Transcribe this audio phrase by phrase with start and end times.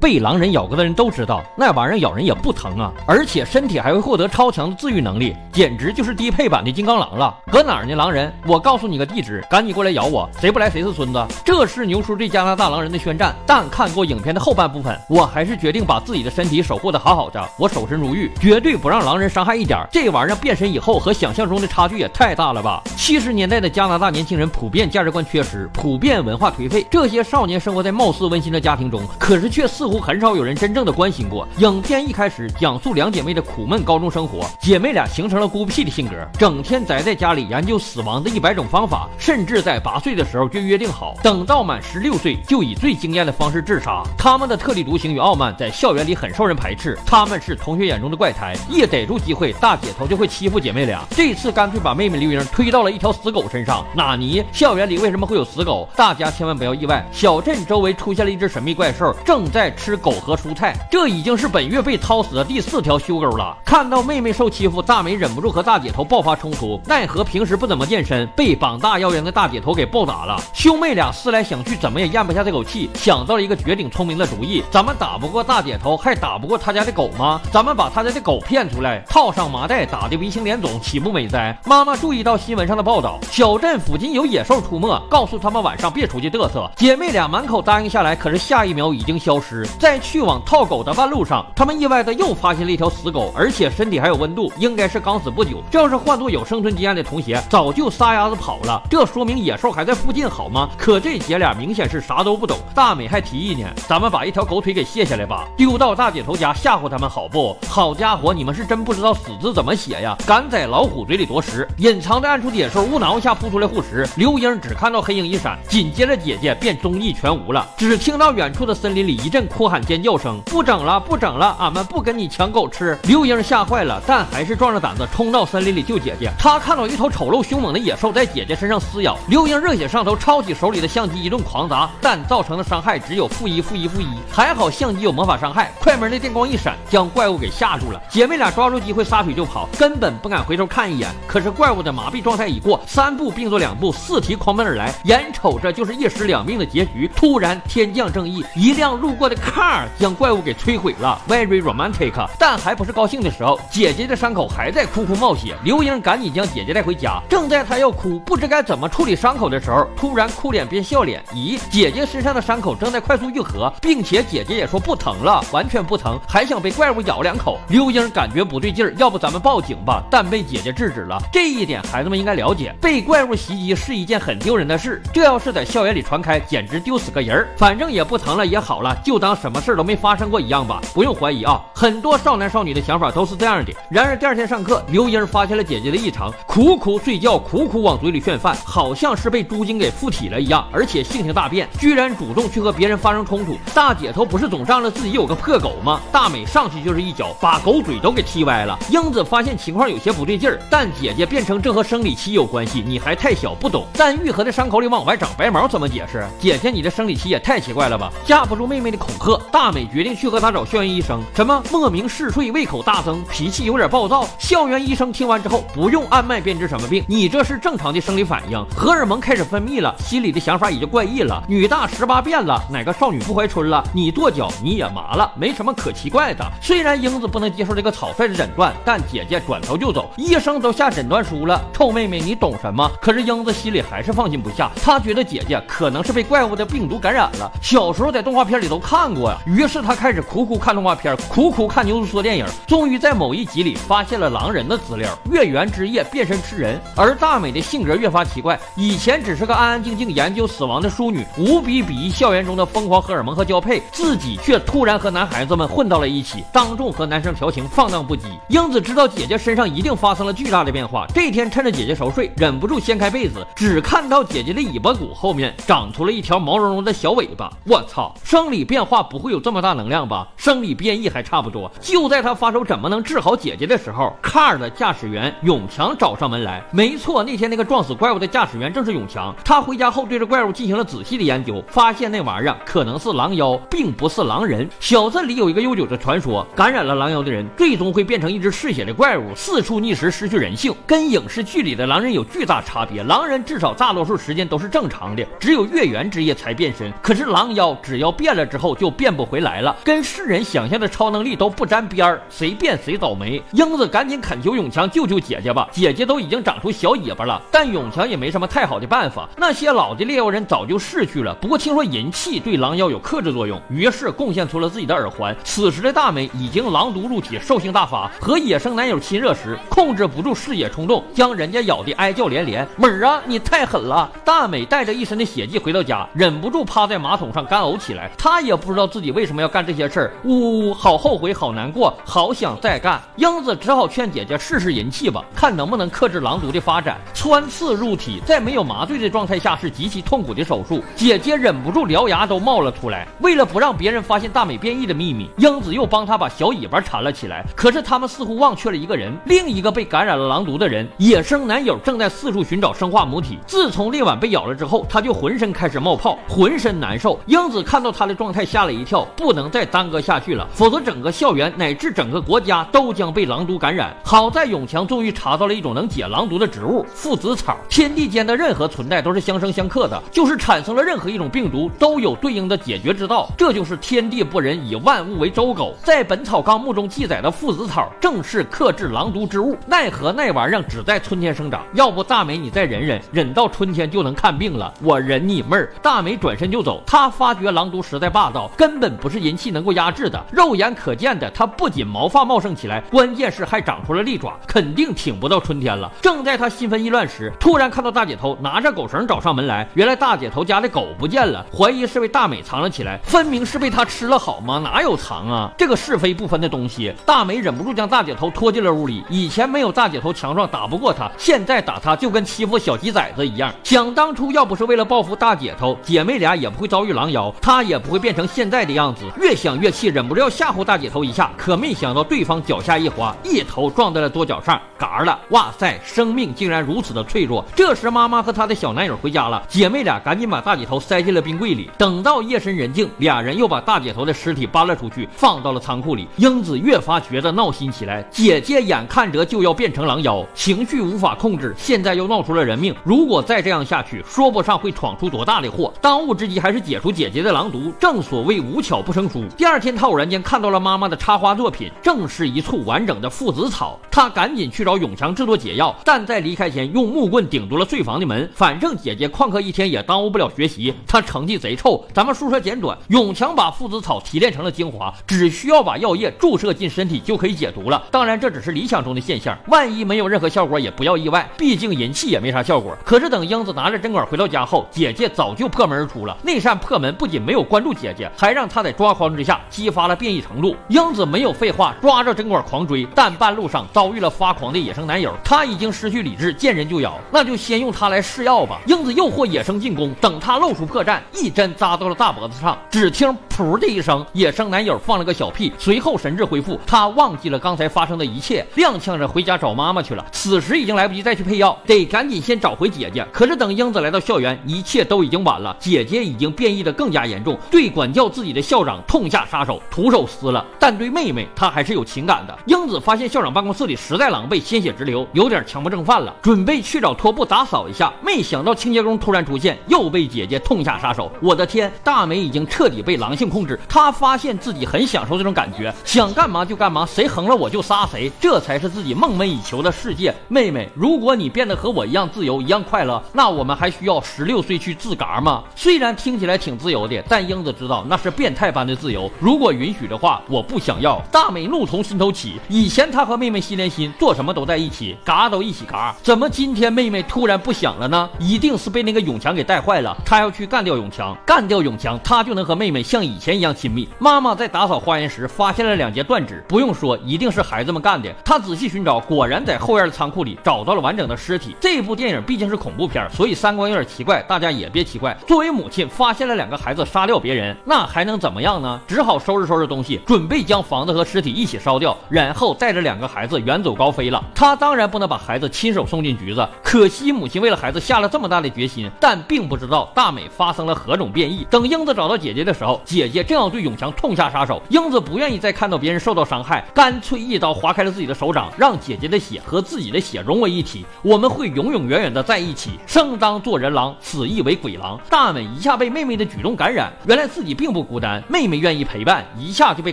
[0.00, 7.36] 被狼人咬过的人都知道，那玩意儿咬人也不疼啊，而且身体还会获得超强的自愈能力，简直就是低配版的金刚狼了。
[7.50, 8.32] 搁哪儿呢，狼人？
[8.46, 11.26] 我告诉你个地址，赶紧过来咬我，谁不来谁是孙子。
[11.44, 13.34] 这是牛叔对加拿大狼人的宣战。
[13.44, 19.78] 但看过影片的后半部分，我还是决定把自己的身体守护的好好的，我守身如玉，绝对不让狼人伤害一点。
[19.90, 22.80] 这玩意儿变身以后和想象中的差距也太大了吧？
[22.96, 31.46] 七十年代的加拿大年轻人普遍价值观缺失，普遍文化颓废，这些少年生活在貌似温馨的家庭中，可是却似乎很少有人真正的关心过。
[31.58, 44.02] 影片一开始讲述两姐妹的苦闷高中生活，姐妹俩形成了孤僻的性格，整天宅在家里研究死亡的一百种方法，甚至在八岁的时候就约定好，等到满十六岁就以最惊艳的方式自杀。
[44.16, 51.04] 他们的特立独行与傲慢在校园里很受人排斥，他们是同学眼中的怪胎，一逮住机会，大姐头就会欺负姐妹俩。
[51.10, 53.84] 这次干脆把妹妹刘英推到了一条死狗身上。
[53.94, 54.42] 纳尼？
[54.52, 55.88] 校园里为什么会有死狗？
[55.96, 60.74] 大家千万不要意外，小镇周围出现了一只神秘怪兽，正在吃狗和蔬菜。
[60.90, 63.56] 这已经是本月被掏死的第四条修沟了。
[63.64, 70.42] 看到妹妹受欺负，大美忍不住和大姐头爆发冲突，奈何平时不怎么健身，被膀大腰圆的大姐头给暴打了。
[70.52, 77.40] 兄妹俩思来想去，怎么也咽不下这口气，想到了一个绝顶聪明的主意：咱们打不过大姐头，还打不过他家的狗吗？
[77.52, 81.56] 咱们把他家的狗骗出来，套上麻袋，打的鼻青脸肿，岂不美哉？
[81.64, 86.70] 妈妈注意到新闻上的报道，小镇附近有野兽出没，告诉他们晚上别出去嘚瑟。
[86.76, 89.67] 姐妹俩满口答应下来，可是下一秒已经消失。
[89.78, 95.62] 在去往套狗的半路上，他们意外的又发现了一条死狗，而且身体还有温度，应该是刚死不久。
[95.70, 98.82] 这要是换做有生存经验的同学，早就撒丫子跑了。
[98.88, 100.68] 这说明野兽还在附近，好吗？
[100.78, 102.56] 可这姐俩明显是啥都不懂。
[102.74, 107.94] 大美还提议呢，咱们把一条狗腿给卸下来吧，丢到大姐头家吓唬他们，好不好？
[107.94, 110.16] 家伙，你们是真不知道死字怎么写呀！
[110.26, 114.08] 敢在老虎嘴里夺食，隐藏在暗处的野兽误挠一下扑出来护食。
[114.16, 117.68] 刘英只看到黑影一闪，紧接着姐姐便踪迹全无了。
[117.76, 126.30] 只听到远处的森林里一阵哭喊尖叫声：“不整了，不整了，俺们不跟你抢狗吃！”刘英吓坏了，但还是壮着胆子冲到森林里救姐姐。
[126.38, 134.06] 她看到一头丑陋凶猛的野兽在姐姐身上撕咬，刘英热血上头，抄起手里的相机一顿狂砸，但造成的伤害只有负一、负一、负一。
[134.30, 138.00] 还好相机有魔法伤害，快门的电光一闪，将怪物给吓住了。
[138.08, 141.08] 姐妹俩抓住机会撒腿就跑，根本不敢回头看一眼。
[141.26, 147.10] 可是怪物的麻痹状态已过，三步并作两步，四蹄狂奔而来，眼瞅着就是一尸两命的结局。
[147.16, 152.12] 突然天降正义，一辆路过的 car 将怪物给摧毁了，very romantic。
[152.38, 155.56] 但还不是高兴的时候，姐姐的伤口还在哭哭冒血。
[155.64, 157.20] 刘英赶紧将姐姐带回家。
[157.28, 161.22] 正在她要哭，不知该怎么处理伤口的时候，突然哭脸变笑脸。
[161.34, 167.58] 咦，姐姐身上的伤口正在快速愈合，并且姐姐也说不疼了，完全不疼，还想被怪物咬两口。
[167.68, 170.02] 刘英感觉不对劲儿，要不咱们报警吧？
[170.10, 171.18] 但被姐姐制止了。
[171.32, 175.02] 这一点孩子们应该了解，被怪物袭击是一件很丢人的事。
[175.12, 177.48] 这要是在校园里传开，简直丢死个人儿。
[177.56, 180.80] 反正也不疼了，也好了，就当什么事儿都没发生过一样吧。
[180.92, 183.72] 不用怀疑啊，很多少男少女的想法都是这样的。
[183.90, 193.56] 然而第二天上课，刘英发现了姐姐的异常，苦苦睡觉，苦苦往嘴里炫饭，好像是被猪精给附体了一样，而且性情大变，居然主动去和别人发生冲突。
[193.74, 196.00] 大姐头不是总仗着自己有个破狗吗？
[196.12, 198.78] 大美上去就是一脚，把狗嘴都给踢歪了。
[198.90, 203.86] 英子发现情况有些不对劲儿，但姐姐变成这和生理期有关系，你还太小不懂。
[203.94, 206.24] 但愈合的伤口里往外长白毛怎么解释？
[206.40, 208.12] 姐姐，你的生理期也太奇怪了吧！
[208.24, 211.20] 架不住妹妹的恐吓，大美决定去和他找校园医生。
[211.34, 214.26] 什么莫名嗜睡、胃口大增、脾气有点暴躁？
[214.38, 221.42] 校园医生听完之后，不用按脉便知什么病，你这是正常的生理反应，荷尔蒙开始分泌了，心里的想法也就怪异了。
[221.48, 223.82] 女大十八变了，哪个少女不怀春了？
[223.92, 226.44] 你跺脚你也麻了，没什么可奇怪的。
[226.62, 231.60] 虽然英子不能接受这个草率的诊断，但姐姐转头就走，医生都下诊断书了。
[231.72, 232.90] 臭妹妹，你懂什么？
[233.00, 237.50] 可是英子心里还是放心不下，她觉得姐姐可能是被怪物的病毒感染了。
[237.62, 246.80] 小时候在动画片里都看过呀，于是他开始苦苦看动画片，苦苦看牛叔说电影，终于在某一集里发现了狼人的资料，月圆之夜变身吃人。
[246.94, 258.22] 而大美的性格越发奇怪，以前只是个安安静静研究死亡的淑女，无比鄙夷校园中的疯狂荷尔蒙和交配，自己却突然和男孩子们混到了一起，当众和男生调情，放荡不羁。
[258.48, 267.50] 英子知道姐姐身上一定发生了巨大的变化，这天趁着姐姐熟睡，忍不住掀开被子，只看到姐姐的尾巴骨后面长出了一条毛茸茸的小尾巴。
[267.64, 270.26] 我操，生理变化不会有这么大能量吧？
[270.36, 271.70] 生理变异还差不多。
[271.80, 276.62] 就在他发愁怎么能治好姐姐的时候，car 的驾驶员永强找上门来。
[276.70, 279.34] 没错，那天那个撞死怪物的驾驶员正是永强。
[279.44, 284.68] 他回家后对着怪物进行了仔细的研究，发现那玩意儿可能是狼妖，并不是狼人。
[284.80, 293.02] 小镇里有一个悠久的传说，感染了狼妖的人最终会变成一只嗜血的怪物，四处觅食，失去人性，跟影视剧里的狼人有巨大差别。
[293.02, 296.92] 狼人至少大多数时间都是正常的，只有月圆之夜才变身。
[297.02, 303.42] 可是狼妖只要变了之后就就变不回来了，跟世人想象的超能力都不沾边儿，谁变谁倒霉。
[303.52, 307.42] 英子赶紧恳求永强救救姐姐吧，姐姐都已经长出小尾巴了。
[307.52, 311.34] 但永强也没什么太好的办法，那些老的猎妖人早就逝去了。
[311.34, 315.36] 不过听说银器对狼妖有克制作用，于是贡献出了自己的耳环。
[315.44, 322.66] 此时的大美已经狼毒入体，兽性大发，和野生男友亲热时控制不住视野冲动，将人家咬得哀叫连连。
[322.78, 324.10] 妹儿啊，你太狠了！
[324.24, 328.10] 大美带着一身的血迹回到家，忍不住趴在马桶上干呕起来。
[328.16, 333.00] 她也不知道自己为什么要干这些事儿，呜呜呜，好后悔，好难过，好想再干。
[333.16, 336.96] 英子只好劝姐姐试试银器吧，看能不能克制狼毒的发展。
[337.12, 343.06] 穿刺入体，在没有麻醉的状态下是极其痛苦的手术，姐姐忍不住獠牙都冒了出来。
[343.20, 347.44] 为了不让别人发现大美变异的秘密，英子又帮她把小尾巴缠了起来。
[347.56, 353.38] 可是他们似乎忘却了一个人，另一个被感染了狼毒的人，野生男友正在四处寻找生化母体。
[353.46, 357.18] 自从那晚被咬了之后，他就浑身开始冒泡，浑身难受。
[357.26, 363.96] 英子看到他的状态，吓了一跳，不能再耽搁下去了，否则整个校园乃至整个国家都将被狼毒感染。
[364.04, 367.56] 好在永强终于查到了一种能解狼毒的植物——附子草。
[367.68, 373.28] 天地间的任何存在都是相生相克的，就是产生了任何一种病毒，都有对应的解决之道。
[373.36, 375.74] 这就是天地不仁，以万物为周狗。
[375.82, 379.56] 在《本草纲目》中记载的附子草，正是克制狼毒之物。
[379.66, 384.74] 奈何那玩意儿只在春天生长，要不大美你再忍忍，忍到春天就能看病了。
[384.82, 385.72] 我忍你妹儿！
[385.80, 386.82] 大美转身就走。
[386.86, 390.20] 她发觉狼毒实在霸道，根本不是银器能够压制的。
[390.32, 395.88] 肉眼可见的，它不仅毛发茂盛起来，关键是还长出了利爪，肯定挺不到春天了。
[396.02, 399.68] 正在他心烦意乱时，突然看到大姐头拿着狗绳找上门来。
[399.74, 404.58] 原来大姐头家的狗不见了，怀疑是被大美藏了起来，分明是被他吃了好吗？
[404.58, 405.52] 哪有藏啊？
[405.56, 406.92] 这个是非不分的东西。
[407.06, 409.04] 大美忍不住将大姐头拖进了屋里。
[409.08, 413.54] 以前没有大姐头强壮，打不过他，现在打他就跟欺负小鸡崽子一样。
[413.62, 419.02] 想当初要不是为了报复大姐头，姐妹俩也不会遭遇狼妖，她也不会变成现现在的样子。
[419.20, 425.18] 越想越气，忍不住要吓唬大姐头一下，可没想到对方脚下一滑，一头撞在了桌角上，嘎了！
[425.28, 427.44] 哇塞，生命竟然如此的脆弱。
[427.54, 431.70] 这时妈妈和她的小男友回家了，姐妹俩赶紧把大姐头塞进了冰柜里。
[431.76, 436.08] 等到夜深人静，俩人又把大姐头的尸体搬了出去，放到了仓库里。
[436.16, 442.74] 英子越发觉得闹心起来，姐姐眼看着就要变成狼妖，情绪无法控制，现在又闹出了人命。
[442.82, 445.70] 如果再这样下去，说不上会闯出多大的祸。
[445.82, 447.58] 当务之急还是解除姐姐的狼毒。
[447.78, 449.24] 正所谓无巧不成书。
[449.36, 453.78] 第二天，他偶然间看到了妈妈的插花作品，正是一簇完整的附子草。
[453.90, 458.30] 他赶紧去找永强制作解药，但在离开前用木棍顶住了睡房的门。
[458.34, 461.84] 反正姐姐旷课一天也耽误不了学习，她成绩贼臭。
[461.92, 467.82] 咱们书说简短，永强把附子草提炼成了精华，只需要把药液注射进身体就可以解毒了。
[467.90, 472.76] 当然，这只是理想中的现象，万一没有任何效果也不要意外，毕竟银器也没啥效果。
[472.84, 476.16] 可是等英子拿着针管回到家后，姐姐早就破门而出了。
[476.22, 480.54] 那扇破门不仅没有关注姐姐，还还让他在抓狂之下激发了变异程度。
[480.68, 487.00] 英子没有废话，抓着针管狂追，但半路上遭遇了发狂的野生男友，他已经失去理智，见人就咬。
[487.10, 488.60] 那就先用它来试药吧。
[488.66, 500.04] 英子诱惑野生进攻，等他露出破绽，一针扎到了大脖子上，只听噗的一声，野生男友放了个小屁，随后神智恢复，他忘记了刚才发生的一切，踉跄着回家找妈妈去了。
[500.12, 503.06] 此时已经来不及再去配药，得赶紧先找回姐姐。
[503.10, 510.44] 可是等英子来到校园，一切都已经晚了，姐姐已经变异的更加严重，对管教自己的校长痛下杀手，徒手撕了。
[510.58, 512.36] 但对妹妹，她还是有情感的。
[512.46, 521.10] 英子发现校长办公室里实在狼狈，鲜血直流，有点强迫症犯了，准备去找拖布打扫一下，没想到清洁工突然出现，又被姐姐痛下杀手。
[521.20, 530.14] 我的天，大美已经彻底被狼性控制，她发现自己很享受这种感觉，想干嘛就干嘛，谁横了我就杀谁，这才是自己梦寐以求的世界。
[530.28, 535.42] 妹妹，如果你变得和我一样自由，一样快乐，那我们还需要十六岁去自嘎吗？
[535.54, 539.10] 虽然听起来挺自由的，但英子知道那是变态般的自由。
[539.20, 541.02] 如果允许的话，我不想要。
[541.12, 548.08] 大美怒从心头起，以前她和妹妹心连心，做什么都在一起，嘎都一起嘎，怎么今天妹妹突然不想了呢？
[548.18, 549.96] 一定是被那个永强给带坏了。
[550.04, 553.88] 她要去干掉永强，干掉永强，她就能和妹妹像以前一样亲密。
[553.98, 558.12] 妈妈在打扫花园时发现了两截断指，不用说，一定是孩子们干的。
[558.24, 561.56] 她仔细寻找，果然在后院的仓库里找到了完整的尸体。
[561.60, 565.16] 这部电影毕竟是恐怖片，所以三观有点奇怪，大家也别奇怪。
[565.26, 568.78] 作为母亲，发现了两个孩子杀掉别人，那还能怎么样呢？
[568.86, 574.22] 只好收拾收拾东西，准备将房子和尸体一起烧掉，然后带着两个孩子远走高飞了。
[574.34, 581.46] 他当然不能把孩子亲手送进局子，可惜母亲为了孩子下了这么大的决心，但并不知道大美发生了何种变异。
[581.50, 584.62] 等英子找到姐姐的时候，姐姐正要对永强痛下杀手。
[584.68, 590.84] 英子不愿意再看到别人受到伤害，干脆一刀划开了自己的手掌，让姐姐的血和自己的血融为一体。
[591.00, 592.72] 我们会永永远远的在一起。
[592.86, 595.00] 生当作人狼，死亦为鬼狼。
[595.08, 597.77] 大美一下被妹妹的举动感染，原来自己并不。
[597.78, 599.92] 不孤单，妹妹愿意陪伴，一下就被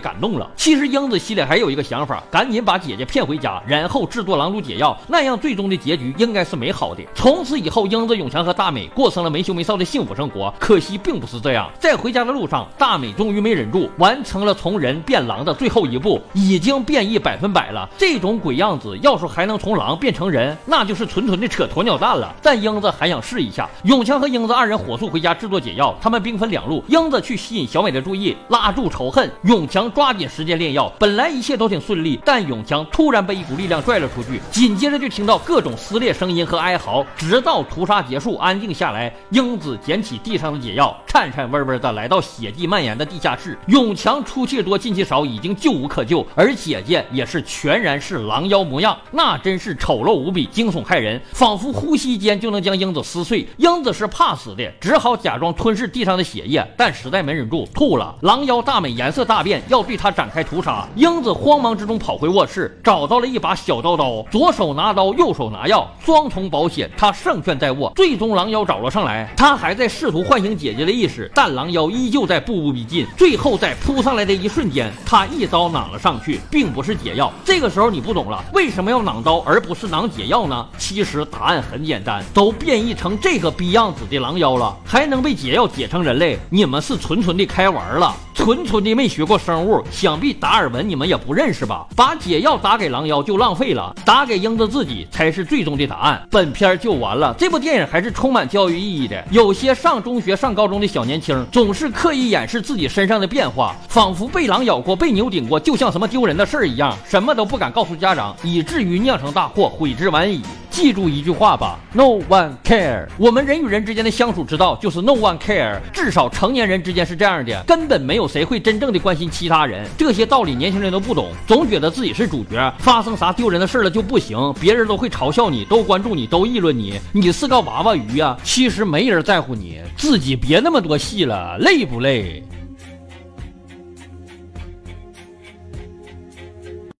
[0.00, 0.50] 感动了。
[0.56, 7.04] 其实英子心里还有一个想法，赶紧把姐姐骗回家，然后制作狼毒解药，那样最终的结局应该是美好的。
[7.14, 10.52] 从此以后，英子、永强和大美过上了没羞没臊的幸福生活。
[10.58, 17.88] 可惜并不是这样，在回家的路上，大美终于没忍住，完成了从人变狼的最后一步，已经变异百分百了。
[17.96, 22.34] 这种鬼样子，要是还能从狼变成人，那就是纯纯的扯鸵鸟蛋了。
[22.42, 30.90] 但英子还想试一下，永强和英子二人火速回家制作解药，他们兵分两路，英子去吸引小美的注意，拉住仇恨；永强抓紧时间炼药。
[30.98, 43.58] 本来一切都挺顺利，但永强突然被一股力量拽了出去，紧接着就听到各种撕裂声音和哀嚎，直到屠杀结束，安静下来，英子捡起地上的解药，颤颤巍巍的来到血迹蔓延的地下室。
[43.66, 53.46] 永强出气多进气少，已经救无可救，而姐姐也是全然是狼妖模样，那真是丑陋无比，惊悚骇人，仿佛呼吸间就能将英子撕碎。
[53.58, 58.14] 英子是怕死的，只好假装吞噬地上的血液，但实在没忍住，吐了。
[58.20, 60.86] 狼妖大美颜色大变，要对他展开屠杀。
[60.94, 67.92] 英子慌忙之中跑回卧室，找到了一把小刀刀，左手拿刀，右手拿药，双重保险，他胜券在握。
[67.96, 73.06] 最终狼妖找了上来，他还在试图唤醒姐姐的意识，但狼妖依旧在步步逼近。
[73.16, 77.32] 最后在扑上来的一瞬间，他一刀攮了上去，并不是解药。
[77.44, 80.66] 这个时候你不懂了，为什么要攮刀而不是攮解药呢？
[80.78, 86.38] 其实答案很简单，都变异成这个逼样子的狼妖了，还能被解药解成人类？
[86.50, 91.86] 你们是纯纯的开玩了，纯纯的没学过生物，想必达尔文你们也不认识吧？
[91.96, 96.22] 把解药打给狼妖就浪费了，打给英子自己才是最终的答案。
[96.30, 99.24] 本片就完了，这部电影还是充满教育意义的。
[99.30, 110.42] 有些上中学、上高中的小年轻总是刻意掩饰自己身上的变化，仿佛被狼咬过、被牛顶过，就像什么丢人的事儿一样，什么都不敢告诉家长，以至于酿成大祸，悔之晚矣。
[110.76, 113.06] 记住一句话吧，No one care。
[113.16, 115.80] 我们人与人之间的相处之道就是 No one care。
[115.90, 119.88] 至少成年人之间是这样的，根本没有谁会真正的关心其他人。
[119.96, 128.36] 这些道理年轻人都不懂，总觉得自己是主角，发生啥丢人的事了就不行，别人都会嘲笑你，都关注你，都议论你，你是个娃娃鱼呀。
[128.44, 132.45] 其实没人在乎你，自己别那么多戏了，累不累？